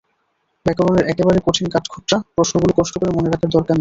ব্যাকরণের 0.65 1.05
একেবারে 1.07 1.39
কঠিন 1.45 1.67
কাটখোট্টা 1.69 2.17
প্রশ্নগুলো 2.35 2.73
কষ্ট 2.79 2.93
করে 2.97 3.11
মনে 3.11 3.29
রাখার 3.29 3.49
দরকার 3.49 3.59
নেই। 3.59 3.69